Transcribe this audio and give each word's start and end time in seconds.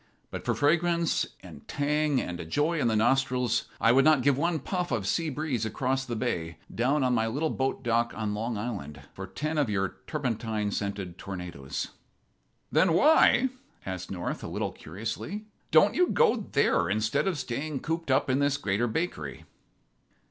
"But 0.31 0.45
for 0.45 0.55
fragrance 0.55 1.27
and 1.43 1.67
tang 1.67 2.19
and 2.19 2.39
a 2.39 2.43
joy 2.43 2.79
in 2.79 2.87
the 2.87 2.95
nostrils 2.95 3.65
I 3.79 3.91
would 3.91 4.03
not 4.03 4.23
give 4.23 4.35
one 4.35 4.57
puff 4.57 4.91
of 4.91 5.05
sea 5.05 5.29
breeze 5.29 5.63
across 5.63 6.05
the 6.05 6.15
bay, 6.15 6.57
down 6.73 7.03
on 7.03 7.13
my 7.13 7.27
little 7.27 7.51
boat 7.51 7.83
dock 7.83 8.11
on 8.15 8.33
Long 8.33 8.57
Island, 8.57 9.01
for 9.13 9.27
ten 9.27 9.59
of 9.59 9.69
your 9.69 9.97
turpentine 10.07 10.71
scented 10.71 11.19
tornadoes." 11.19 11.89
"Then 12.71 12.93
why," 12.93 13.49
asked 13.85 14.09
North, 14.09 14.43
a 14.43 14.47
little 14.47 14.71
curiously, 14.71 15.45
"don't 15.69 15.93
you 15.93 16.07
go 16.07 16.47
there 16.51 16.89
instead 16.89 17.27
of 17.27 17.37
staying 17.37 17.81
cooped 17.81 18.09
up 18.09 18.27
in 18.27 18.39
this 18.39 18.57
Greater 18.57 18.87
Bakery?" 18.87 19.45